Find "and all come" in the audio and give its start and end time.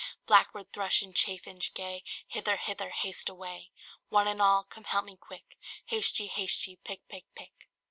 4.27-4.85